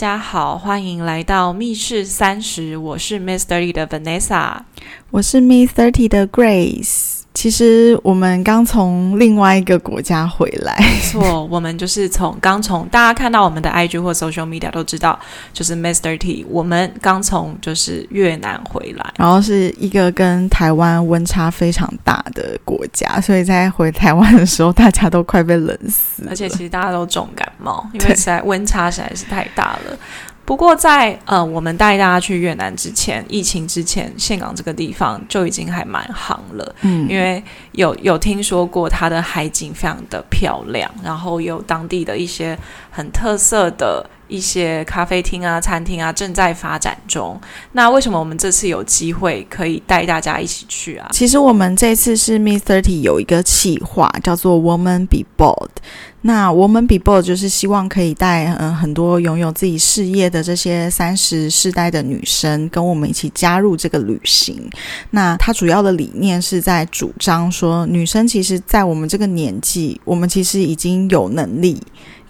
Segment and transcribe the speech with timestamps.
[0.00, 4.60] 大家好，欢迎来到密室三十，我是 Miss Thirty 的 Vanessa，
[5.10, 7.19] 我是 Miss Thirty 的 Grace。
[7.40, 15.18] 其实我们刚从另外一个国家回来，没错， 我们就是从刚从大家看到我们的 IG 或 Social Media 都知道，
[15.54, 29.96] 就是 Miss Thirty，我们刚从就是越南回来，然后是一个跟台湾温差非常大的国家，所以在回台湾的时候，大家都快被冷死，而且其实大家都重感冒，因为实在温差实在是太大了。
[30.50, 36.74] 不过，在呃，我们带大家去越南之前，疫情之前，岘港这个地方就已经还蛮行了。
[36.80, 37.40] 嗯，因为
[37.70, 42.58] 有有听说过它的海景非常的漂亮，然后有当地的一些
[42.90, 44.04] 很特色的。
[44.30, 47.38] 一些咖啡厅啊、餐厅啊正在发展中。
[47.72, 51.08] 那为什么我们这次有机会可以带大家一起去啊？
[51.12, 55.70] 其实我们这次是 Miss Thirty 有一个企划，叫做 Woman Be Bold。
[56.22, 64.70] 那 Woman Be Bold 就是希望可以带嗯很多拥有自己事业的这些三十世代的女生，跟我们一起加入这个旅行。
[65.10, 71.80] 那它主要的理念是在主张说，女生其实，在我们这个年纪，我们其实已经有能力。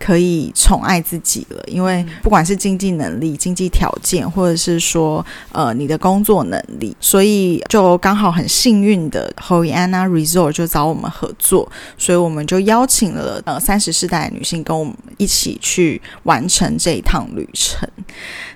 [0.00, 17.86] 可以宠爱自己了，因为不管是经济能力、经济条件，或者是说呃你的工作能力，所以就刚好很幸运的 h o i a n a Resort 就找我们合作，所以我们就邀请了呃三十世代女性跟我们一起去完成这一趟旅程。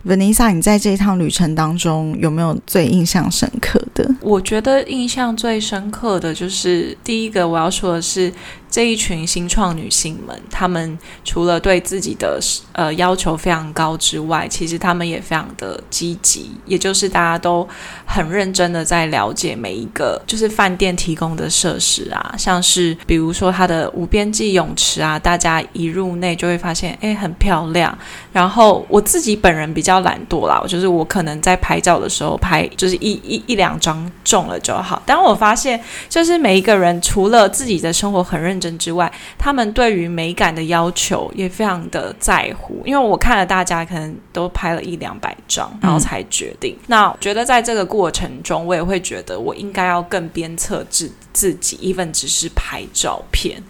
[0.07, 4.09] Vanessa，你在这一趟旅程当中有没有最印象深刻的？
[4.23, 8.33] 我觉得印象最深刻的就是第一个我要说的是。
[8.75, 12.41] 这一群新创女性们，她们除了对自己的
[12.73, 17.69] 呃要求非常高之外，其实她们也非常的积极，也就是大家都
[18.05, 27.97] 很认真的在了解每一个就是饭店提供的设施啊，像是比如说它的无边际泳池啊，大家一入内就会发现，哎，很漂亮。
[28.33, 35.01] 然后我自己本人比较懒惰啦，就是我可能在拍照的时候拍就是一一一两张中了就好。
[35.07, 38.61] 但我发现，就是每一个人除了自己的生活很认。
[38.79, 42.83] 之外，他们对于美感的要求也非常的在乎。
[42.85, 46.77] 因为我看了大家可能都拍了一两百张，然后才决定。
[46.87, 53.63] 那觉得在这个过程中，我也会觉得我应该要更鞭策自自己，even 只是拍照片。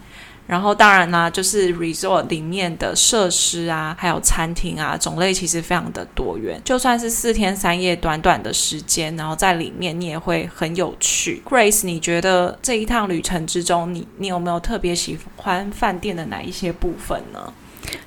[0.47, 6.61] 然后当然啦，就是 resort 里面的设施啊，还有餐厅啊，种类其实非常的多元。
[6.63, 11.41] 就算是四天三夜短短的时间，然后在里面你也会很有趣。
[11.43, 17.51] Grace，你觉得这一趟旅程之中，你你有没有特别喜欢饭店的哪一些部分呢？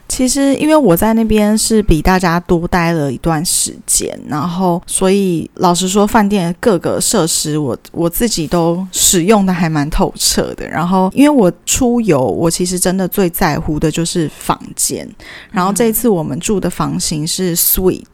[0.09, 10.67] 其实，因为我在那边是比大家多待了一段时间，然后所以老实说，饭店各个设施我我自己都使用的还蛮透彻的。
[10.67, 15.09] 然后，因为我出游，我其实真的最在乎的就是房间。
[15.53, 18.05] 然后这一次我们住的房型是 Suite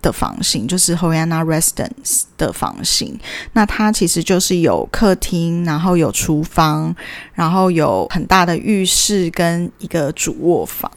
[0.00, 3.16] 的房型，就是 h o y a n a Residence 的房型。
[3.52, 6.92] 那它其实就是有客厅，然后有厨房，
[7.34, 10.90] 然后有很大的浴室跟一个主卧房。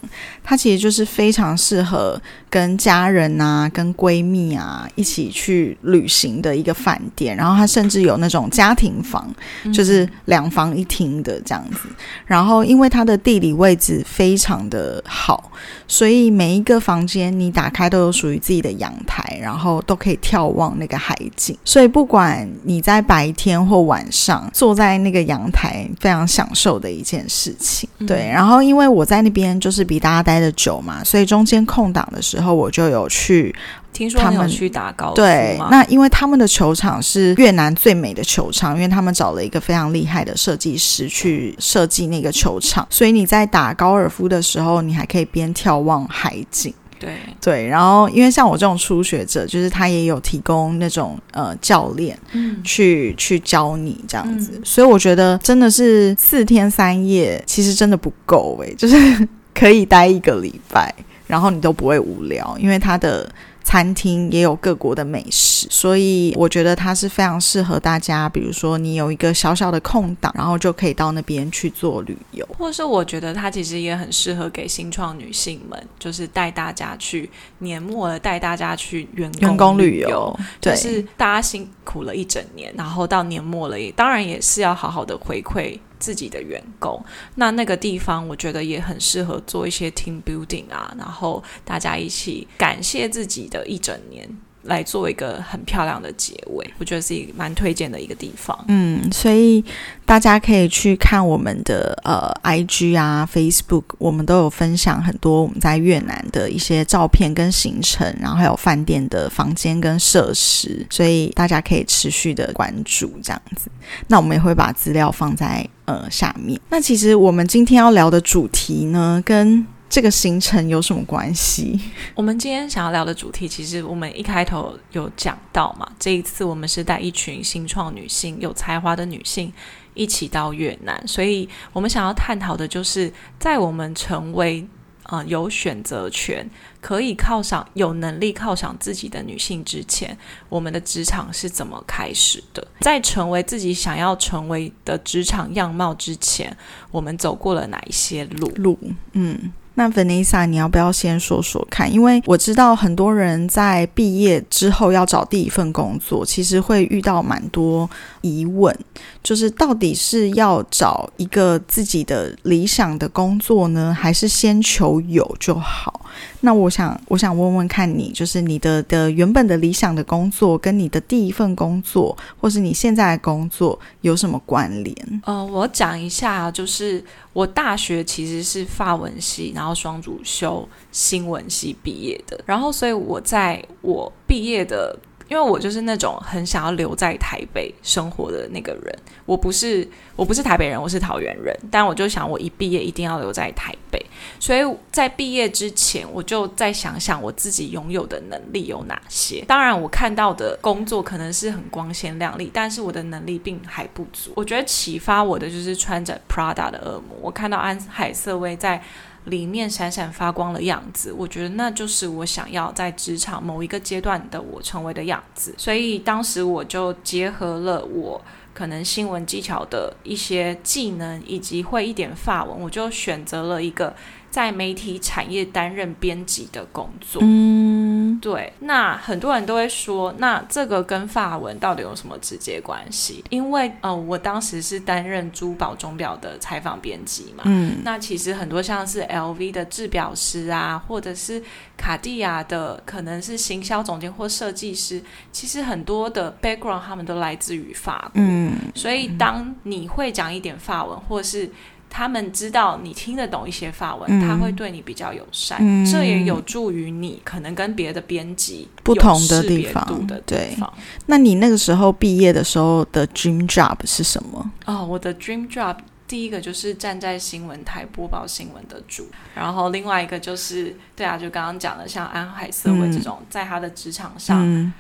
[0.46, 7.36] 它其实就是非常适合跟家人啊、跟闺蜜啊一起去旅行的一个饭店。
[7.36, 9.28] 然后它甚至有那种家庭房，
[9.74, 11.90] 就是两房一厅的这样子。
[12.26, 15.52] 然后因为它的地理位置非常的好，
[15.88, 21.58] 所以每一个房间你打开都有属于自己的阳台，然后都可以眺望那个海景。
[21.66, 27.90] 所以不管你在白天或晚上坐在那个阳台，非常享受的一件事情。
[28.06, 30.36] 对，然后因为我在那边就是比大家待。
[30.36, 33.56] 待的久嘛，所以中间空档的时候，我就有去。
[33.96, 46.74] 听说他们去打高尔对，那因为他们的球场是越南最美的球场，因为他们找了一个非常厉害的设计师去设计那个球场，所以你在打高尔夫的时候，你还可以边眺望海景。
[47.00, 59.28] 对对，然后因为像我这种初学者，就是他也有提供那种呃教练，嗯，去去教你这样子，所以我觉得真的是四天三夜，其实真的不够诶，就是。
[59.58, 60.94] 可以待一个礼拜，
[61.28, 63.26] 然后你都不会无聊，因为他的
[63.66, 68.30] 餐厅也有各国的美食，所以我觉得它是非常适合大家。
[68.30, 77.28] 比如说，你有一个小小的空档，然后就可以到那边去做旅游，或者是我觉得它其实也很适合给新创女性们，就是带大家去
[77.58, 85.78] 年末了，带大家去员工旅游，就是大家辛苦了一整年，然后到年末了，也当然也是要好好的回馈。
[86.00, 87.04] 自己的员工，
[87.36, 94.30] 那那个地方我觉得也很适合做一些 team building 啊，然后大家一起感谢自己的一整年。
[94.66, 98.58] 来做一个很漂亮的结尾，我觉得是一个蛮推荐的一个地方。
[98.68, 99.64] 嗯，所以
[100.06, 113.70] 大家可以去看我们的呃 IG 啊、Facebook，我们都有分享很多我们在越南的一些照片跟行程，然后还有饭店的房间跟设施，所以大家可以持续的关注这样子。
[114.08, 116.60] 那我们也会把资料放在呃下面。
[116.70, 119.66] 那其实我们今天要聊的主题呢，跟
[119.96, 121.80] 这个行程有什么关系？
[122.16, 125.90] 我们今天想要聊的主题，其实我们一开头有讲到嘛。
[125.98, 129.54] 这一次我们是带一群新创女性、有才华的女性
[129.94, 133.10] 一起到越南，所以我们想要探讨的就是，
[133.40, 134.68] 在我们成为
[135.04, 136.46] 啊有选择权、
[136.82, 140.18] 可以犒赏、有能力犒赏自己的女性之前，
[140.50, 142.68] 我们的职场是怎么开始的？
[142.82, 146.58] 在成为自己想要成为的职场样貌之前，
[146.92, 148.50] 我们走过了哪一些路？
[148.58, 148.78] 路，
[149.14, 149.54] 嗯。
[149.76, 151.92] 那 Vanessa，你要不要先说说看？
[151.92, 157.90] 因为我知道很多人在毕业之后要找第一份工作，其实会遇到蛮多
[158.22, 158.76] 疑问，
[159.22, 165.95] 就是到底是要找一个自己的理想的工作呢，还是先求有就好？
[166.42, 175.22] 那我想，我想问问看你，就是你的的原本的理想的工作，跟你的第一份工作，或是你现在的工作有什么关联？
[175.26, 177.04] 呃，我讲一下，就是
[177.34, 184.98] 我大学其实是法文系，然后双主修新闻系毕业的，然后所以我在我毕业的。
[185.28, 188.96] 因为我就是那种很想要留在台北生活的那个人，
[189.26, 194.04] 我不是我不是台北人，我是桃园人，但我就想我一毕业一定要留在台北，
[194.40, 194.60] 所以
[194.92, 199.44] 在毕业之前，我就再想想我自己拥有的能力有哪些。
[199.48, 204.32] 当然，我看到的工作可能是很光鲜亮丽，但是我的能力并还不足。
[204.36, 208.82] 我觉得启发我的就是穿着 Prada 的恶魔，我看到安海瑟薇在。
[209.26, 215.54] 里面闪闪发光的样子，我觉得那就是我想要在职场某一个阶段的我成为的样子。
[215.58, 218.22] 所以当时我就结合了我
[218.54, 223.94] 可能新闻技巧的一些技能，以及会一点法文，我就选择了一个。
[224.32, 227.75] 在媒体产业担任编辑的工作，嗯，
[228.20, 228.52] 对。
[228.60, 233.24] 那很多人都会说，那这个跟法文到底有什么直接关系？
[233.30, 241.42] 因为呃，我当时是担任珠宝钟表的采访编辑嘛，嗯，那其实很多像是 LV 的制表师啊，或者是
[241.78, 245.02] 卡地亚的，可能是行销总监或设计师，
[245.32, 251.50] 其实很多的 background 他们都来自于法国，嗯，所以当你会讲一点法文，或是
[251.98, 260.58] 他们知道你听得懂一些法文，他会对你比较友善，这也有助于你可能跟别的编辑不同的地方的对。
[261.06, 264.52] 那你那个时候毕业的时候的 dream job 是什么？
[264.66, 274.74] 哦，我的 dream job 第一个就是站在新闻台播报新闻的主，然后另外一个就是对啊，就刚刚讲的像安海瑟薇这种，在他的职场上。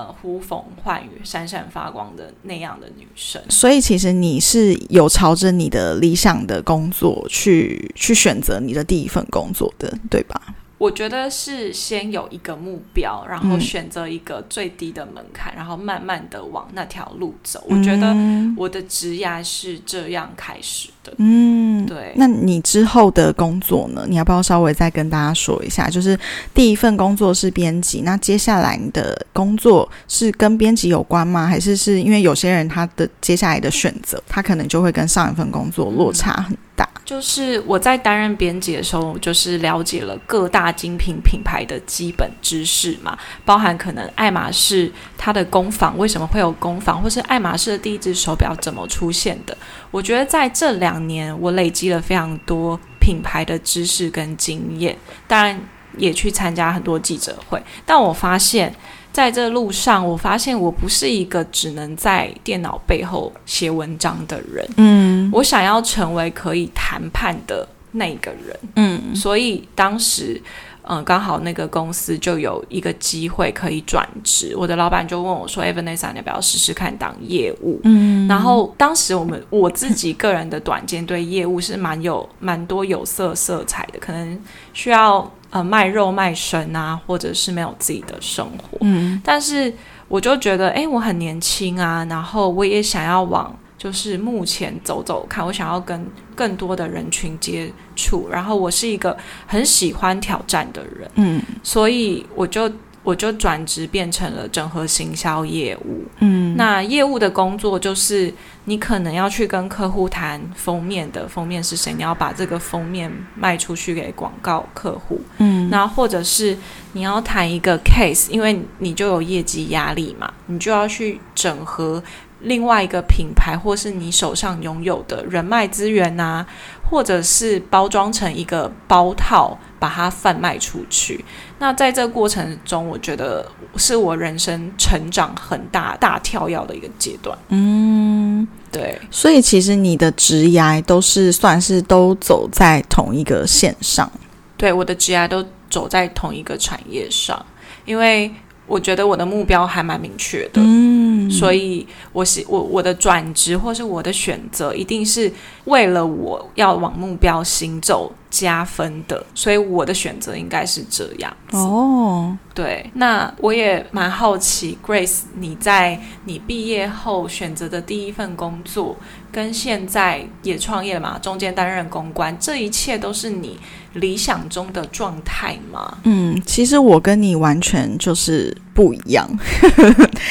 [0.00, 10.40] 呃，呼风唤雨、闪闪发光的那样的女生，所以其实你是有朝着你的理想的工作去去选择你的第一份工作的，对吧？
[10.78, 17.62] 我觉得是先有一个目标，然后选择一个最低的门槛，然后慢慢的往那条路走。
[17.68, 18.16] 我觉得
[18.56, 21.12] 我的职涯是这样开始的。
[21.18, 22.12] 嗯，对。
[22.14, 24.06] 那你之后的工作呢？
[24.08, 25.88] 你要不要稍微再跟大家说一下？
[25.88, 26.16] 就是
[26.54, 31.46] 第一份工作是编辑，那接下来你的工作是跟编辑有关吗？
[31.46, 36.88] 还是是因为有些人他的接下来的选择，他可能就会跟上一份工作落差很大？
[37.10, 49.58] 就是我在担任编辑的时候，就是了解了各大精品品牌的基本知识嘛，包含可能爱马仕它的工坊为什么会有工坊，或是爱马仕的第一只手表怎么出现的。
[49.90, 55.60] 我觉得在这两年，我累积了非常多品牌的知识跟经验，当然
[55.96, 58.72] 也去参加很多记者会，但我发现。
[59.20, 64.66] 在这路上，我发现我不是一个只能在电脑背后写文章的人。
[64.78, 68.58] 嗯，我想要成为可以谈判的那个人。
[68.76, 70.40] 嗯，所以当时，
[70.90, 74.54] 嗯，刚好那个公司就有一个机会可以转职。
[74.56, 84.38] 我的老板就问我说：“Evanessa，你要不要试试看当业务？”嗯，然后当时我们我自己个人的短见对业务是蛮有蛮多有色色彩的，可能
[84.74, 85.30] 需要。
[85.52, 88.78] 呃，卖肉卖身啊，或者是没有自己的生活。
[88.82, 89.74] 嗯，但是
[90.06, 101.10] 我就觉得，哎，我很年轻啊，然后我也想要往就是目前走走看，我想要跟更多的人群接触，然后我是一个很喜欢挑战的人。
[101.14, 102.70] 嗯，所以我就
[103.02, 106.04] 我就转职变成了整合行销业务。
[106.18, 108.30] 嗯，那业务的工作就是
[108.66, 115.18] 你可能要去跟客户谈封面的封面是谁，你要把这个封面卖出去给广告客户。
[115.38, 116.54] 嗯，那或者是
[116.92, 122.02] 你要谈一个 case，因为你就有业绩压力嘛，你就要去整合
[122.40, 126.46] 另外一个品牌，或是你手上拥有的人脉资源呐、
[126.82, 131.24] 或者是包装成一个包套，把它贩卖出去。
[131.58, 137.36] 那在这个过程中，我觉得是我人生成长很大大跳跃的一个阶段。
[137.48, 144.10] 嗯，对，所以其实你的职涯都是算是都走在同一个线上。
[144.56, 147.44] 对，我的职涯都走在同一个产业上，
[147.84, 148.30] 因为
[148.70, 150.62] 我觉得我的目标还蛮明确的。
[150.62, 155.30] 嗯，所以我是我我的转职或是我的选择，一定是
[155.64, 161.56] 为了我要往目标行走加分的，所以我的选择应该是这样子。
[161.56, 168.96] 哦，对，那我也蛮好奇，Grace，你在你毕业后选择的第一份工作，
[169.32, 173.58] 跟现在也创业了嘛，中间担任公关，这一切都是你
[173.94, 175.98] 理想中的状态吗？
[176.04, 179.28] 嗯，其实我跟你完全就是不一样，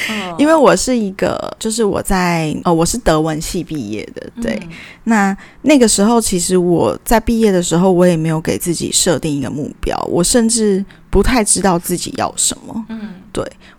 [0.09, 4.57] 嗯 因为我是一个，就是我在呃，我是德文系毕业的，对。
[4.63, 4.69] 嗯
[5.05, 12.85] 那那个时候，其实我在毕业的时候，我也没有给自己设定一个目标，我甚至不太知道自己要什么。
[12.89, 13.09] 嗯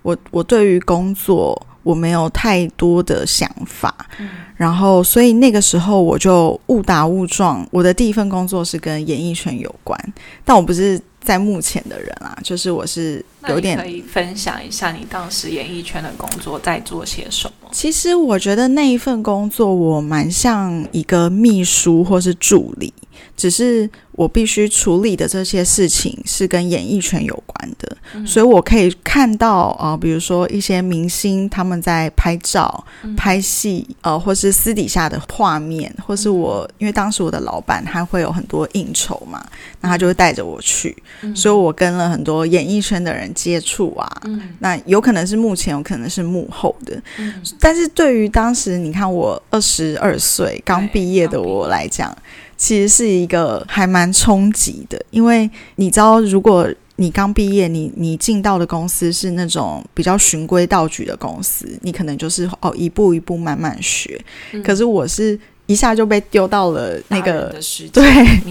[0.03, 9.99] 我我对于工作我没有太多的想法，嗯然后所以那个时候我就误打误撞，我的第一份工作是跟演艺圈有关，
[10.45, 17.71] 但我不是在目前的人啊，就是我是有点可以分享一下你当时演艺圈的工作在做些什么？
[17.73, 22.93] 其实我觉得那一份工作我蛮像一个秘书或是助理，
[23.41, 28.27] 只是我必须处理的这些事情是跟演艺圈有关的，嗯。
[28.27, 33.17] 所以我可以看到呃，比如说一些明星他们在拍照、嗯。
[33.17, 39.43] 拍戏，呃，或是私底下的画面，或是我因为当时我的老板他会有很多应酬嘛，
[39.81, 41.35] 那他就会带着我去，嗯。
[41.35, 44.51] 所以我跟了很多演艺圈的人接触啊，嗯。
[44.59, 47.01] 那有可能是幕前，有可能是幕后的。
[47.17, 47.33] 嗯。
[47.59, 52.15] 但是对于当时你看我二十二岁刚毕业的我来讲，
[52.61, 64.23] 其实是一个还蛮冲击的，因为你知道，如果你刚毕业，你你进到的公司是那种比较循规蹈矩的公司，你可能就是哦一步一步慢慢学。
[64.53, 67.59] 嗯可是我是一下就被丢到了那个
[67.95, 68.05] 对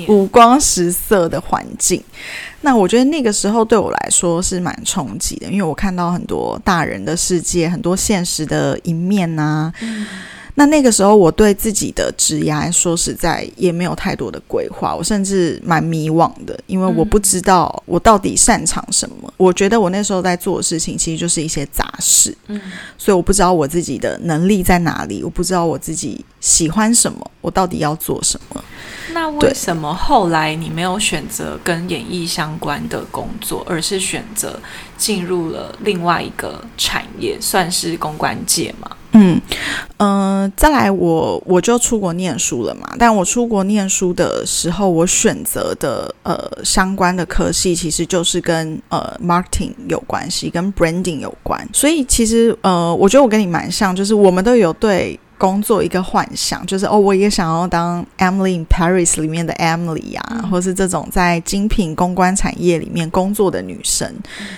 [0.07, 2.03] 五光十色的环境。
[2.61, 10.07] 那我觉得那个时候对我来说是蛮冲击的，因为我看到很多大人的世界，很多现实的一面呐、嗯
[10.59, 19.33] 那那个时候我对自己的职业说实在也没有太多的规划，我甚至蛮迷惘的，因为我不知道我到底擅长什么。
[19.37, 22.59] 我觉得我那时候在做的事情其实就是一些杂事，嗯
[22.97, 28.61] 所以我不知道我自己的能力在哪里，我不知道我自己喜欢什么，我到底要做什么。
[29.13, 34.59] 那为什么后来你没有选择跟演艺相关的工作，而是选择
[34.97, 38.91] 进入了另外一个产业，算是公关界嘛？
[39.11, 39.41] 嗯
[39.97, 42.87] 嗯、呃再来我我就出国念书了嘛。
[42.97, 51.67] 但我出国念书的时候，我选择的呃相关的科系其实就是跟呃 marketing 有关系，跟 branding 有关。
[51.73, 55.19] 所以其实呃，我觉得我跟你蛮像，就是我们都有对。
[55.39, 64.13] 工作一个幻想，就是哦，我也想要当 Emily in Paris 里面的 Emily 啊，嗯或是这种在精品公关产业里面工作的女生。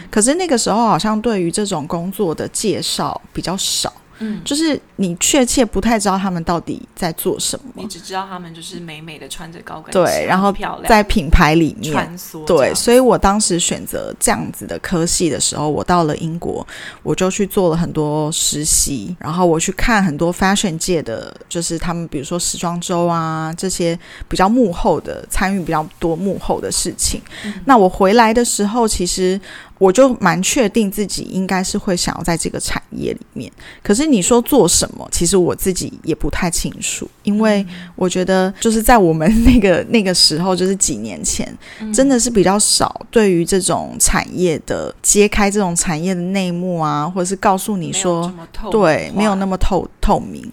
[0.10, 3.94] 可是那个时候好像对于这种工作的介绍比较少。
[4.22, 11.92] 嗯，就是你确切不太知道他们到底在做什么你，只知道他们就是美美的穿着高跟鞋，对然后漂亮，在品牌里面。
[11.92, 16.66] 穿梭对，所以我当时选择这样子的科系的时候，我到了英国，
[17.04, 23.98] 我就去做了很多实习，然后我去看很多 fashion 界的，就是他们比如说时装周啊这些
[24.30, 27.22] 比较幕后的参与比较多幕后的事情。
[27.44, 29.40] 嗯那我回来的时候，其实
[29.82, 33.52] 我就蛮确定自己应该是会想要在这个产业里面。
[33.82, 41.48] 可是你说做什么，其实我自己也不太清楚，因为我觉得就是在我们那个那个时候，就是几年前，
[41.80, 48.32] 嗯真的是比较少对于这种产业的揭开这种产业的内幕啊，或者是告诉你说
[48.70, 50.50] 对，没有那么么透透明，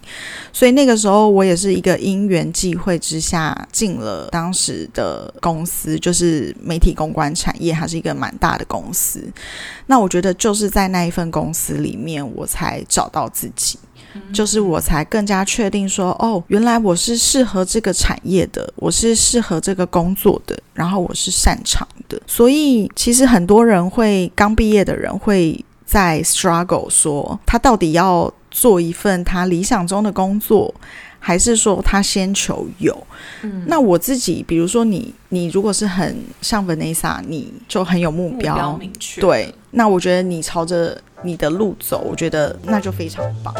[0.51, 9.18] 所以那个时候我也是一个因缘际会之下进了当时的公司，就是媒体公关产业，还是一个蛮大的公司。
[9.19, 9.31] 司。
[9.87, 13.77] 那我觉得就是在那一份公司里面，我才找到自己。
[14.33, 22.19] 就是我才更加确定说，哦，原来我是适合这个产业的，我是适合这个工作的，然后我是擅长的。
[22.25, 30.73] 所以其实很多人会刚毕业的人会在 struggle，说他到底要做一份他理想中的工作，
[31.19, 33.07] 还是说他先求有？
[33.43, 40.99] 嗯，那我自己，比如说你，你如果是很像 Vanessa，你就很有目标，明确，对，那我觉得你朝着。
[41.21, 43.53] 你的路走，我觉得那就非常棒。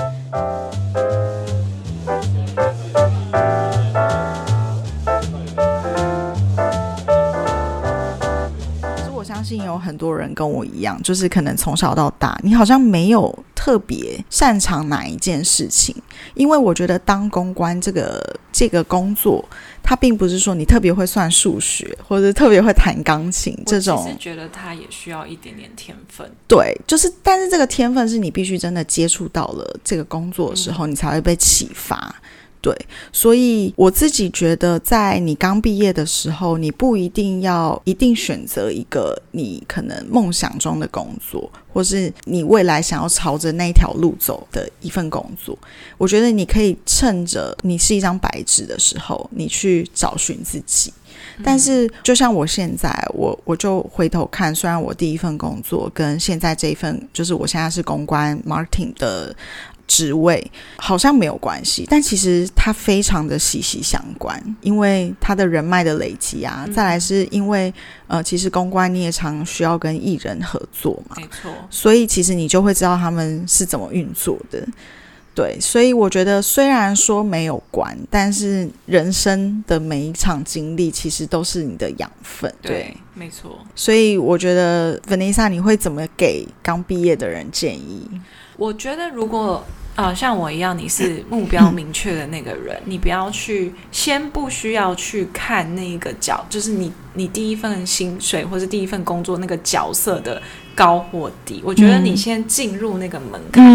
[9.40, 15.96] 相信有很多人跟我一样，就是可能从小到大，你好像没有特别擅长哪一件事情，
[16.34, 19.48] 因为我觉得当公关这个这个工作。
[19.82, 24.06] 它并不是说你特别会算数学，或者特别会弹钢琴这种。
[24.08, 26.30] 我觉得他也需要一点点天分。
[26.48, 32.14] 对，就是，但是这个天分是你必须真的接触到了这个工作的时候，你才会被启发。
[32.62, 32.76] 对，
[33.14, 45.58] 所以我自己觉得，在你刚毕业的时候，你不一定要一定选择一个你可能梦想中的工作，或是你未来想要朝着那条路走的一份工作。
[45.98, 50.92] 我觉得你可以趁着你是一张白纸的时候，你去找寻自己。
[51.42, 59.34] 但是，就像我现在，我我就回头看，虽然我第一份工作跟现在这一份，就是我现在是公关 marketing 的。
[59.90, 60.40] 职位
[60.78, 67.74] 好像没有关系，但其实它非常的息息相关，因为他的人脉的累积啊，再来是因为
[68.06, 74.64] 呃，其实公关你也常需要跟艺人合作嘛，没错，所以其实你就会知道他们是怎么运作的，
[75.34, 88.08] 对，所以我觉得虽然说没有关，但是人生的每一场经历其实都是你的养分，对，没错，所以我觉得 Vanessa，你会怎么给刚毕业的人建议？
[88.58, 89.66] 我觉得如果
[89.96, 100.42] 啊，像我一样，你是 目标明确的那个人，你不要去，先不需要去看那个角，就是你你第一份薪水或是第一份工作那个角色的
[100.74, 101.62] 高或低。
[101.66, 103.66] 我觉得你先进入那个门槛，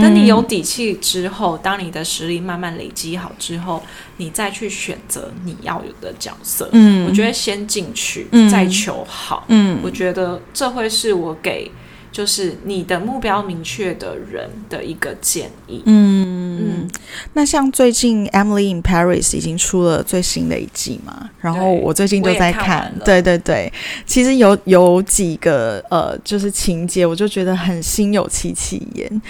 [0.00, 3.82] 等你有底气之后，当你的实力慢慢累积好之后，
[4.18, 6.68] 你再去选择你要有的角色。
[6.70, 9.44] 嗯，我觉得先进去再求好。
[9.48, 11.68] 嗯，我觉得这会是我给。
[12.12, 15.82] 就是你的目标明确的人的一个建议。
[15.86, 16.88] 嗯嗯，
[17.32, 22.94] 那像最近《Emily in Paris》已经出了最新的一季嘛，然后我最近就在看。
[23.04, 23.72] 对对对，
[24.06, 29.22] 其实有有几个呃，就是情节，我就觉得很心有戚戚焉。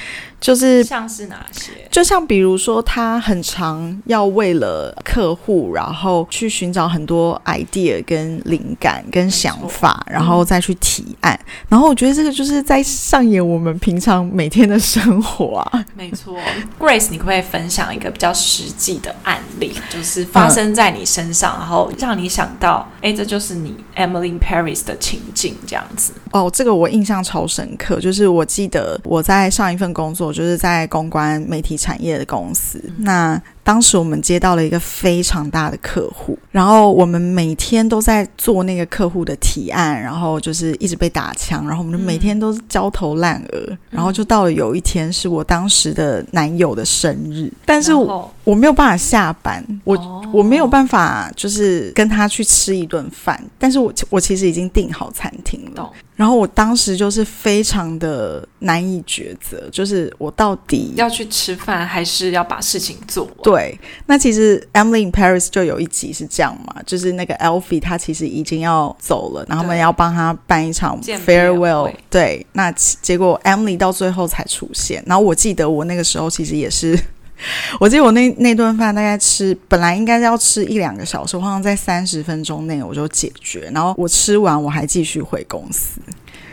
[0.42, 1.70] 就是像是哪些？
[1.88, 11.38] 就像比如说，他很常要为了客户，然后去寻找很多 idea、跟灵感、跟想法，然后再去提案。
[11.68, 15.85] 然后我觉得这个就是在上演我们平常每天的生活啊。
[15.94, 16.37] 没错
[16.76, 26.12] ，Grace，你可不可以分享一个比较实际的案例，就是发生在你身上，然后让你想到，哎，这就是你 Emily Paris 的情境这样子？
[26.33, 30.31] 哦，这个我印象超深刻，就是我记得我在上一份工作。
[30.32, 33.40] 就是在公关媒体产业的公司，那。
[33.64, 49.96] 当时我们接到了一个非常大的客户，然后我们每天都在做那个客户的提案，然后就是一直被打枪，然后我们每天都是焦头烂额，然后就到了有一天是我当时的男友的生日，但是我没有办法下班，我
[50.33, 63.29] 我没有办法就是跟他去吃一顿饭，但是我我其实已经订好餐厅了，然后我当时就是非常的难以抉择，就是我到底要去吃饭还是要把事情做。
[63.52, 71.92] 对，那其实《Emily in Paris》就有一集是这样嘛，就是那个 Alfie 他其实已经要走了，然后他们要帮他办一场 farewell。
[72.08, 75.02] 对，那结果 Emily 到最后才出现。
[75.06, 76.98] 然后我记得我那个时候其实也是，
[77.78, 83.70] 我记得我那那顿饭大概吃本来应该要吃一两个小时，好像在三十分钟内我就解决。
[83.74, 86.00] 然后我吃完我还继续回公司。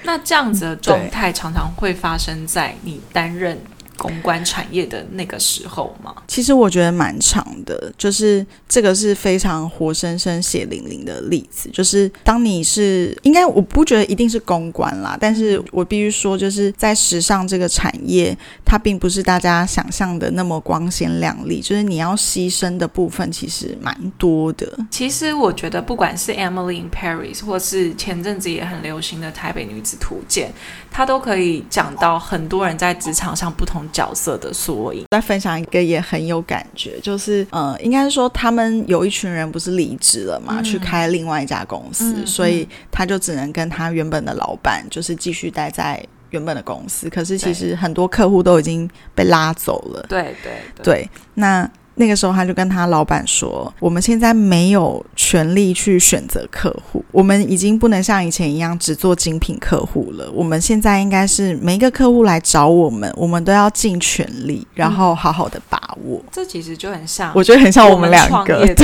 [0.03, 3.57] 那这样子的状态常常会发生在你担任。
[3.99, 6.15] 公关产业的那个时候吗？
[6.25, 11.69] 其实我觉得蛮长的，就是这个是非常活生生、血淋淋的例子。
[11.71, 24.65] 就是当你是应该，我不觉得一定是公关啦，但是我必须说，就是在时尚这个产业，它并不是大家想象的那么光鲜亮丽，就是你要牺牲的部分其实蛮多的。
[24.89, 30.51] 其实我觉得，不管是 Emily in Paris，或是前阵子也很流行的台北女子图鉴，
[30.89, 33.85] 它都可以讲到很多人在职场上不同。
[33.89, 35.03] 角色的缩影。
[35.11, 47.09] 再分享一个也很有感觉，就是呃，应该是说他们有一群人不是离职了嘛，嗯去开另外一家公司，嗯所以他就只能跟他原本的老板就是继续待在原本的公司。
[47.09, 50.05] 可是其实很多客户都已经被拉走了。
[50.07, 60.31] 对对对，那那个时候他就跟他老板说：“我们现在没有权利去选择客户，我们已经不能像以前一样只做精品客户了。
[60.33, 66.23] 我们现在应该是每一个客户来找我们，我们都要尽全力，然后好好的把握。
[66.31, 68.75] 这其实就很像我觉得很像我我们两个，对，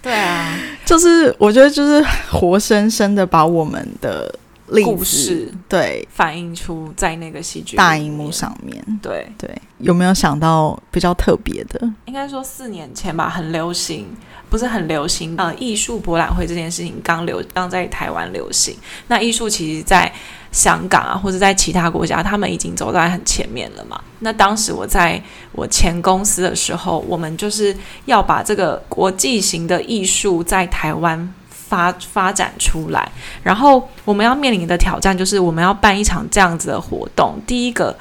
[0.00, 4.41] 对啊，就是我觉得就是活生生的把我们的例
[4.82, 8.32] 故子事对反映出在那个戏剧大荧幕。
[8.32, 11.92] 上面，对，对，有没有想到比较特别的？
[12.06, 14.06] 应该说四年前吧，很流行，
[14.48, 15.34] 不是很流行。
[15.36, 18.74] 呃，艺术博览会这件事情刚流，刚在台湾流行。
[19.08, 20.10] 那艺术其实在
[20.50, 24.00] 香港啊，或者在其他国家，他们已经走在很前面了嘛。
[24.20, 31.34] 那当时我在我前公司的时候，我们就是要把这个国际型的艺术在台湾。
[31.72, 33.10] 发发展出来，
[33.42, 37.40] 然后我们要面临的挑战就是，我们要办一场这样子的活动。
[37.46, 37.96] 第一个，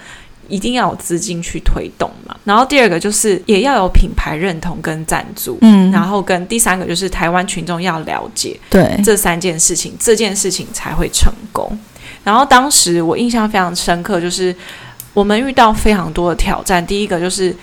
[0.49, 2.35] 一定要有资金去推动嘛。
[2.43, 11.71] 然后第二个就是也要有品牌认同跟赞助，嗯然后跟第三个就是台湾群众要了解对，这三件事情，这件事情才会成功。
[12.25, 14.53] 然后当时我印象非常深刻，就是
[15.13, 16.85] 我们遇到非常多的挑战。
[16.85, 17.55] 第一个就是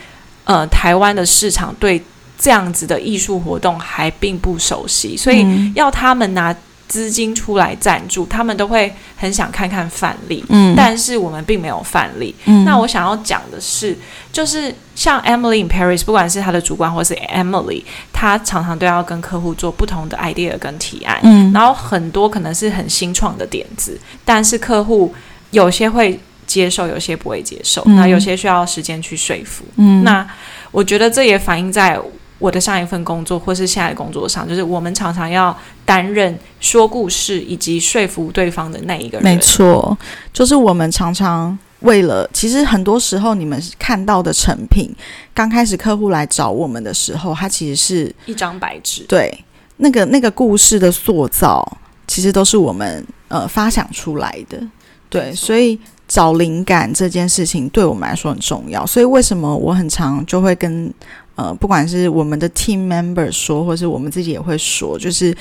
[0.44, 2.02] 呃，台湾的市场对
[2.38, 5.72] 这样子的艺术活动还并不熟悉，所以嗯。
[5.74, 6.54] 要他们拿
[6.86, 10.42] 资金出来赞助，他们都会很想看看范例。
[10.48, 10.74] 嗯。
[10.74, 12.64] 但是我们并没有范例，嗯。
[12.64, 13.94] 那我想要讲的是，
[14.32, 21.52] 就是像 Emily in Paris，不管是他的主管或是 Emily，他常常都要跟客户做不同的 idea 跟提案，嗯。
[21.52, 25.12] 然后很多可能是很新创的点子，但是客户
[25.50, 27.96] 有些会接受，有些不会接受，嗯。
[27.96, 29.64] 那有些需要时间去说服。
[29.76, 30.02] 嗯。
[30.04, 30.26] 那
[30.70, 31.98] 我觉得这也反映在
[32.38, 39.24] 我的上一份工作或是现在的工作上，就是我们常常要担任说故事以及说服对方的那一个人。
[39.24, 39.96] 没错，
[40.32, 44.94] 就是我们常常为了，其实很多时候你们看到的成品，
[45.34, 49.02] 刚开始客户来找我们的时候，它其实是一张白纸。
[49.08, 49.44] 对
[49.78, 54.60] 那个那个故事的塑造，其实都是我们呃发想出来的。
[55.08, 58.84] 对，所以找灵感这件事情对我们来说很重要。
[58.84, 60.92] 所以为什么我很常就会跟
[61.38, 65.32] 呃，不管是我们的 team member 说，或是我们自己也会说，就是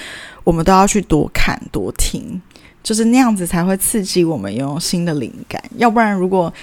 [0.43, 2.39] 我们都要去多看多听。
[2.83, 6.53] 就是那样子才会刺激我们拥有新的灵感，要不然如果，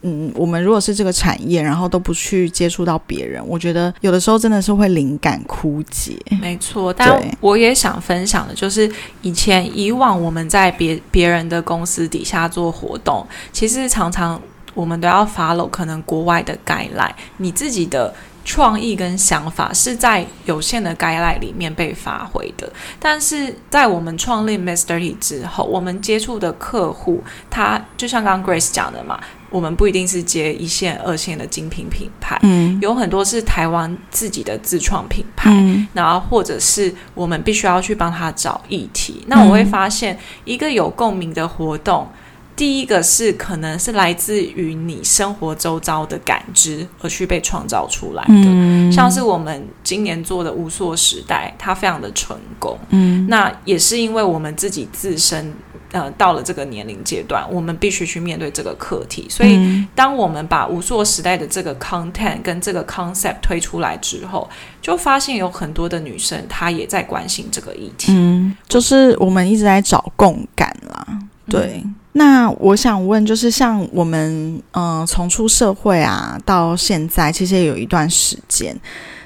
[0.00, 6.16] 嗯，我们如果是这个产业，然后都不去接触到别人，我觉得有的时候真的是会灵感枯竭。
[6.40, 14.40] 没错，但我也想分享的就是，以前以往我们在别别人的公司底下做活动，其实常常
[14.72, 18.14] 我们都要 follow 可能国外的 guideline，你自己的
[18.46, 22.72] 创意跟想法是在有限的 guideline 里面被发挥的。
[23.00, 29.18] 但是在我们创立 Dirty 之后，我们接触的客户，他就像刚刚 Grace 讲的嘛，
[29.50, 35.50] 我们不一定是接一线、二线的精品品牌，嗯有很多是台湾自己的自创品牌。
[35.52, 39.24] 嗯然后或者是我们必须要去帮他找议题。
[39.26, 42.08] 那我会发现，一个有共鸣的活动，
[42.56, 48.34] 第一个是可能是来自于你生活周遭的感知而去被创造出来的。
[48.34, 52.78] 嗯像是我们今年做的无塑时代，它非常的成功。
[52.90, 55.52] 嗯那也是因为我们自己自身，
[55.92, 59.26] 呃，到了这个年龄阶段，我们必须去面对这个课题。
[59.28, 64.48] 所以，嗯当我们把无塑时代的这个 content 跟这个 concept 推出来之后，
[64.80, 68.12] 就发现有很多的女生她也在关心这个议题。
[68.14, 71.06] 嗯，就是我们一直在找共感啦。
[71.48, 71.84] 对，
[72.18, 78.74] 那我想问，就是像我们嗯、呃从出社会啊到现在，其实也有一段时间。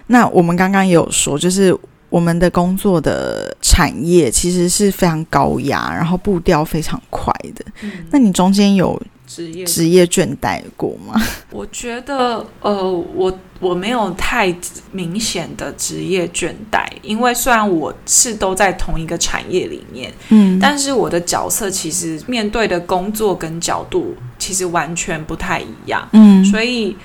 [0.08, 1.72] 那我们刚刚也有说，就是
[2.10, 7.64] 我们的工作的产业其实是非常高压，然后步调非常快的。
[7.80, 10.04] 嗯，那你中间有职业职业。
[10.06, 11.14] 倦怠过吗？
[11.50, 14.52] 我觉得，呃，我我没有太
[14.90, 20.58] 明显的职业倦怠，因为虽然我是都在同一个产业里面，嗯。
[20.60, 26.44] 但是我的角色其实面对的工作跟角度其实完全不太一样，嗯。
[26.44, 26.96] 所以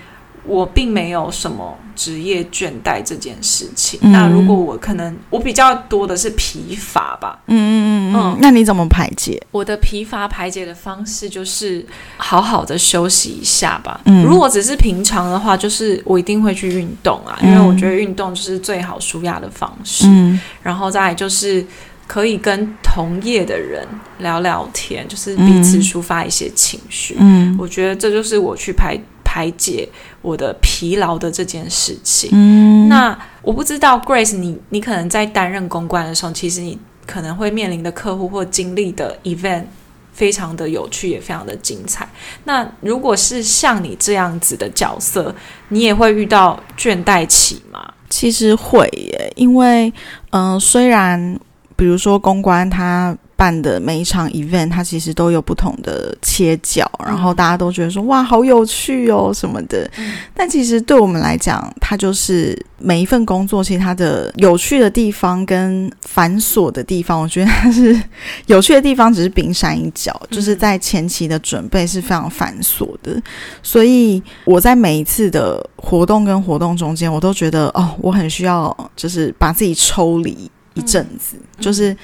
[0.47, 3.99] 我并没有什么职业倦怠这件事情。
[4.03, 7.39] 嗯那如果我可能，我比较多的是疲乏吧。
[7.47, 9.41] 嗯嗯嗯嗯嗯，那你怎么排解？
[9.51, 11.85] 我的疲乏排解的方式就是
[12.17, 13.99] 好好的休息一下吧。
[14.05, 20.05] 嗯如果只是平常的话，就是我一定会去运动啊，因为我觉得运动就是最好舒压的方式。
[20.07, 21.65] 嗯然后再来就是
[22.07, 23.85] 可以跟同业的人
[24.19, 27.15] 聊聊天，就是彼此抒发一些情绪。
[27.19, 28.97] 嗯我觉得这就是我去排
[29.35, 29.85] 排排解
[30.21, 32.29] 我的疲劳的这件事情。
[32.31, 39.65] 嗯，那我不知道 Grace，你你可能在担任公关的时候，其实你可能会面临的客户或经历的 event
[40.13, 42.07] 非常的有趣，也非常的精彩。
[42.45, 45.35] 那如果是像你这样子的角色，
[45.67, 47.93] 你也会遇到倦怠期吗？
[48.09, 49.93] 其实会耶，因为
[50.29, 51.37] 嗯、呃虽然
[51.75, 59.89] 比如说公关它办的每一场 event，它其实都有不同的切角，然后大家都觉得说哇好有趣哦什么的，
[60.33, 67.99] 但其实对我们来讲，它就是每一份工作，其实它的有趣的地方跟繁琐的地方，我觉得它是
[68.47, 73.21] 有趣的地方只是冰山一角，就是在前期的准备是非常繁琐的，
[73.61, 81.95] 所以我在每一次的活动跟活动中间，我都觉得哦，我很需要就是把自己抽离一阵子，就是。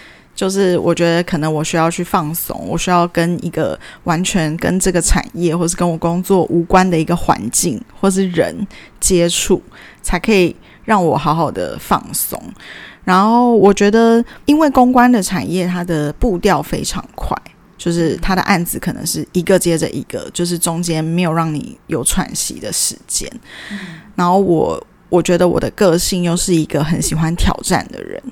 [0.42, 8.68] 就是我觉得可能我需要去放松，我需要跟一个完全跟这个产业或是跟我工作无关的一个环境或是人
[9.00, 9.62] 接触，
[10.02, 12.42] 才可以让我好好的放松。
[13.04, 17.38] 然后我觉得，因为公关的产业，它的步调非常快，
[17.78, 23.32] 就是它的案子可能是一个接着一个，就是中间没有让你有喘息的时间。
[24.16, 28.24] 然后我我觉得我的个性又是一个很喜欢挑战的人，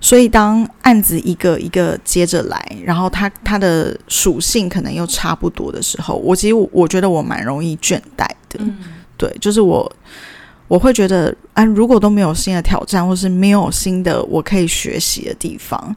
[0.00, 8.58] 所以当案子一个一个接着来，然后它它的属性可能又差不多的时候，我其实我我觉得我蛮容易倦怠的。
[9.18, 9.90] 对，就是我
[10.68, 15.94] 我会觉得啊，如果都没有新的挑战，或是没有新的我可以学习的地方，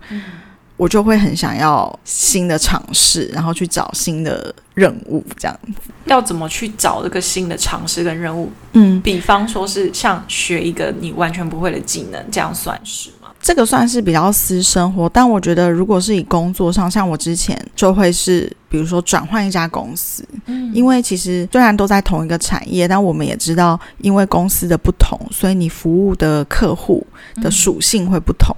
[0.77, 5.71] 我就会很想要新的尝试，然后去找新的任务，这样子。
[6.05, 8.51] 要怎么去找这个新的尝试跟任务？
[8.73, 13.14] 嗯，比方说是像学一个你完全不会的技能，这样算是吗？
[13.45, 20.73] 这个算是比较私生活，但我觉得如果是以工作上，像我之前就会是，比如说转换一家公司，嗯。
[20.73, 27.05] 因为其实虽然都在同一个产业，但我们也知道，因为公司的不同，所以你服务的客户
[27.35, 28.55] 的属性会不同。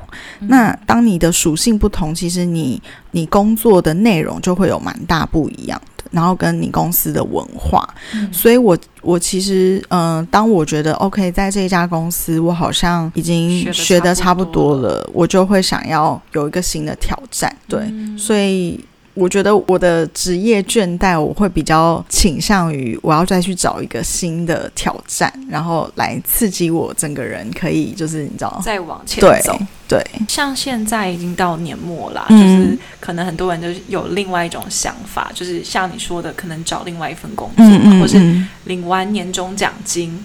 [0.48, 5.78] 那当你的属性不同，其实你你工作的内容就会有蛮大不一样。
[5.97, 7.88] 的，然后跟你公司的文化。
[8.32, 17.56] 所以我我其实嗯、呃当我觉得 OK，在这一家公司，我好像已经学的差不多多了，我就会想要有一个新的挑战。
[17.68, 18.84] 对，嗯所以
[19.18, 29.58] 我觉得我的职业倦怠，我会比较倾向于我要再去找一个新的挑战，然后来刺激我整个人，可以就是你知道，再往前走。
[29.88, 40.24] 对，像现在已经到年末啦，嗯就是可能很多人都有另外一种想法，就是像你说的，可能找另外一份工作嘛，嗯嗯或是嗯领完年终奖金，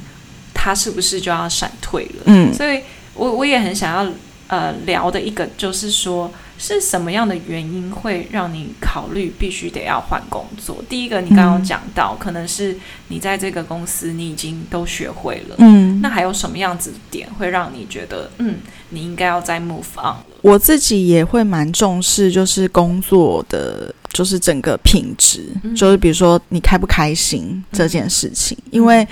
[0.53, 2.23] 他是不是就要闪退了？
[2.27, 2.81] 嗯所以
[3.15, 4.13] 我我也很想要
[4.49, 6.29] 呃聊的一个就是说，
[6.63, 10.81] 是什么样的原因会让你考虑必须得要换工作？
[10.89, 18.59] 第一个，你刚刚嗯讲到，可能是你在这个公司你已经都学会了，嗯，那还有什么样子的点会让你觉得，嗯，
[18.91, 20.25] 你应该要再 move on 了？
[20.41, 29.05] 我自己也会蛮重视，就是工作的，就是整个品质，嗯就是比如说你开不开心这件事情，因为。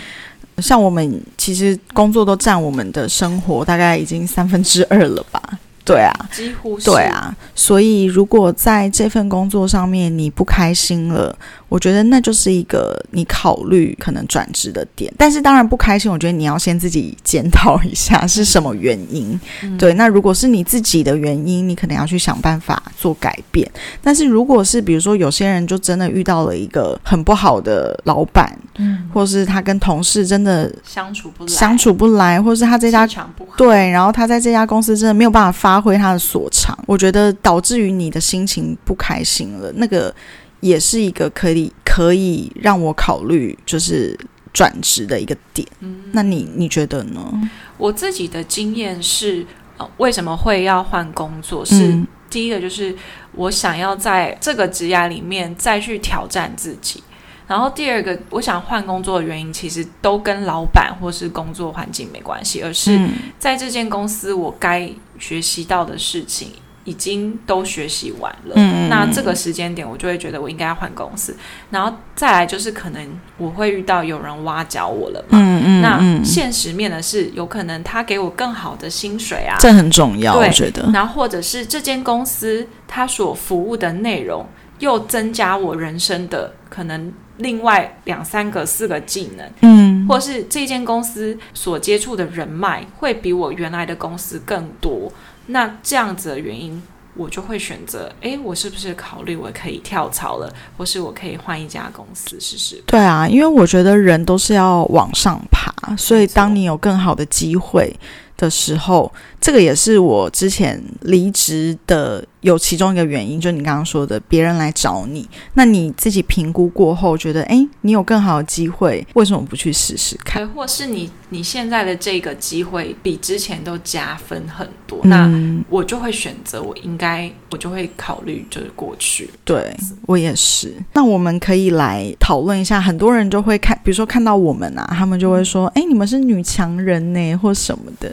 [0.59, 5.43] 像我们其实工作都占我们的生活大概已经三分之二了吧？
[5.85, 6.85] 对啊，几乎是。
[6.91, 11.37] 对，啊，所以如果在这份工作上面你不开心了，
[11.71, 15.11] 我觉得那就是一个你考虑可能转职的点。
[15.17, 19.41] 但是当然不开心，我觉得你要先自己检讨一下是什么原因。
[19.63, 23.67] 嗯对，那如果是你自己的原因，你可能要去想办法做改变。
[24.03, 33.09] 但是如果是比如说有些人就真的遇到了一个很不好的老板，嗯，或是他跟同事真的相处不来，相处不来，或是他这家
[33.57, 40.13] 对，然后他在这家公司真的没有办法发挥他的所长，我觉得导致于你的心情不开心了，那个
[40.61, 44.19] 也是一个可以可以让我考虑就是
[44.53, 45.67] 转职的一个点。
[45.81, 47.33] 嗯，那你你觉得呢？
[47.77, 49.45] 我自己的经验是，
[49.79, 51.65] 呃，为什么会要换工作？
[51.65, 52.95] 是、嗯第一个就是
[53.33, 57.03] 我想要在这个职涯里面再去挑战自己。
[57.49, 66.53] 然后第二个，我想换工作的原因，其实都跟老板或是工作环境没关系，而是嗯在这间公司我该学习到的事情
[66.85, 68.55] 已经都学习完了。
[68.57, 71.37] 嗯那这个时间点，我就会觉得我应该要换公司。
[71.71, 75.39] 然后再来就是，可能我会遇到有人挖角我了嘛。
[75.39, 80.91] 嗯嗯那嗯，现实面的是，有可能他给我更好的薪水啊，这很重要，对我觉得。
[80.93, 84.47] 然后或者是这间公司它所服务的内容
[84.79, 95.13] 又增加我人生的可能另外两三个、四个技能，嗯或是这间公司所接触的人脉会比我原来的公司更多。
[95.47, 96.83] 那这样子的原因，
[97.15, 102.83] 我就会选择，诶，我是不是考虑我可以跳槽了，或是我可以换一家公司试试？
[102.87, 107.95] 对啊，因为我觉得人都是要往上爬，所以当你有更好的机会
[108.37, 112.25] 的时候，这个也是我之前离职的。
[112.41, 120.49] 有其中一个原因，就你刚刚说的，别人来找你，那你自己评估过后觉得，哎，你有更好的机会，为什么不去试试看？
[120.49, 125.31] 或是你你现在的这个机会比之前都加分很多，那
[125.69, 129.29] 我就会选择，我应该我就会考虑就是过去。
[129.45, 129.77] 对
[130.07, 130.75] 我也是。
[130.95, 138.11] 那我们可以来讨论一下，很多人就会看，比如说看到我们啊，他们就会说，哎，你们是女强人呢，或什么的。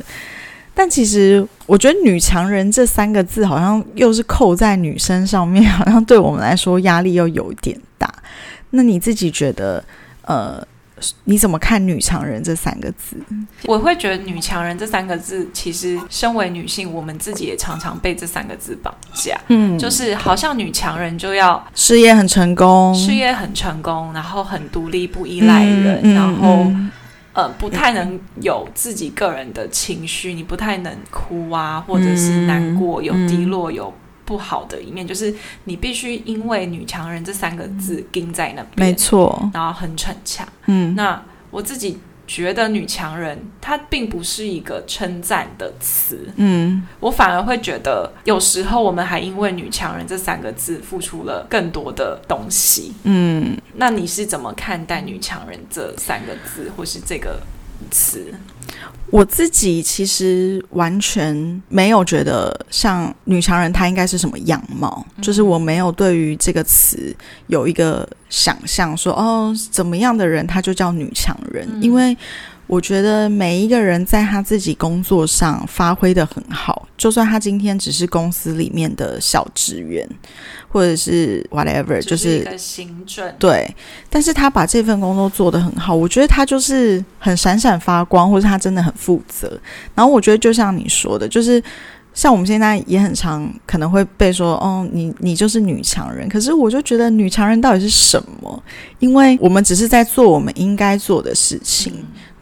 [0.79, 8.07] 但其实，我觉得“女强人”这三个字好像又是扣在女生上面， 好像对我们来说压力又有点大。
[8.69, 9.83] 那你自己觉得，
[10.21, 10.63] 呃，
[11.23, 13.17] 你怎么看“女强人”这三个字？
[13.63, 19.35] 我会觉得“女强人”这三个字，其实身为女性，我们自己也常常被这三个字绑架。
[19.47, 26.71] 嗯，就是好像女强人就要事业很成功，事业很成功，然后很独立，不依赖人，然后。
[27.37, 33.93] 呃，不太能有自己个人的情绪，你不太能哭啊，或者是难过、有低落、有
[34.25, 35.31] 不好的一面，就是
[35.65, 40.47] 你必须因为“女强人”这三个字钉在那边，没错，然后很逞强。
[40.65, 41.21] 嗯，那
[41.51, 41.99] 我自己。
[42.27, 46.27] 觉得女强人，它并不是一个称赞的词。
[46.35, 52.93] 嗯，我反而会觉得，有时候我们还因为“女强人”这三个字付出了更多的东西。
[53.03, 57.41] 嗯，那你是怎么看待“女强人”这三个字，或是这个
[57.89, 58.33] 词？
[59.09, 67.15] 我自己其实完全没有觉得像女强人她应该是什么样貌，就是我没有对于这个词
[67.47, 72.15] 有一个想象，说哦怎么样的人她就叫女强人，因为。
[72.67, 80.05] 我觉得每一个人在他自己工作上发挥的很好，就算他今天只是公司里面的小职员，
[80.67, 83.73] 或者是 whatever，就是一个行政对，
[84.09, 89.57] 但是他把这份工作做得很好，我觉得他就是很闪闪发光，或者他真的很负责。
[89.95, 91.63] 然后我觉得就像你说的，就是
[92.13, 96.27] 像我们现在也很常可能会被说，哦，你你就是女强人。
[96.27, 98.63] 可是我就觉得女强人到底是什么？
[98.99, 101.93] 因为我们只是在做我们应该做的事情。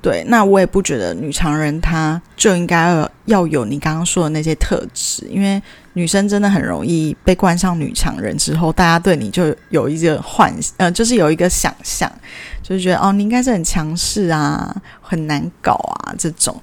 [0.06, 5.60] 对，那我也不觉得女强人她就应该要有你刚刚说的那些特质，因为
[5.94, 12.12] 女生真的很容易被冠上女强人之后，大家对你就有一个幻，呃，就是有一个想象，
[12.62, 16.56] 就是觉得哦，你应该是很强势啊，很难搞啊这种。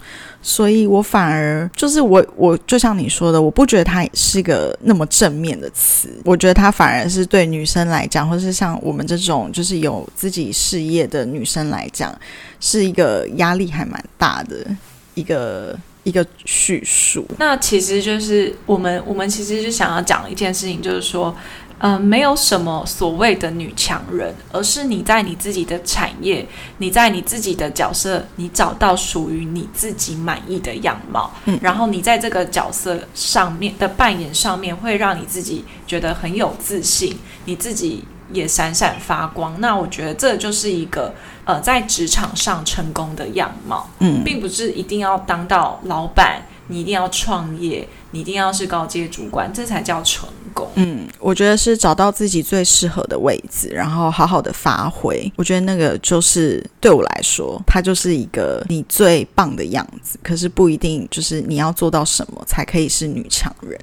[0.45, 6.09] 所以我反而就是我，我就像你说的，我不觉得它是一个那么正面的词。
[6.25, 12.13] 我觉得它反而是对女生来讲，或是像我们这种就是有自己事业的女生来讲，
[12.63, 14.65] 是一个压力还蛮大的
[15.13, 17.27] 一个一个叙述。
[17.39, 21.37] 那其实就是我们，我们其实就想要讲一件事情，就是说。
[21.85, 26.47] 嗯，没有什么所谓的女强人，而是你在你自己的产业，
[26.79, 39.61] 你在你自己的角色，你找到属于你自己满意的样貌，嗯，然后你在这个角色上面的扮演上面，会让你自己觉得很有自信，你自己也闪闪发光。
[39.61, 46.43] 那我觉得这就是一个呃，在职场上成功的样貌，嗯，并不是一定要当到老板。
[46.69, 50.71] 你一定要创业，你一定要是高阶主管，这才叫成功。
[50.77, 55.31] 嗯，我觉得是找到自己最适合的位置，然后好好的发挥。
[55.37, 60.19] 我觉得那个就是对我来说，它就是一个你最棒的样子。
[60.23, 63.79] 可是不一定就是你要做到什么才可以是女强人。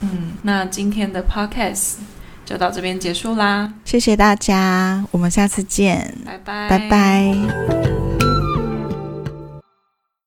[0.00, 1.96] 嗯，那今天的 podcast
[2.52, 8.21] 就到这边结束啦，谢谢大家，我们下次见，拜拜，拜拜。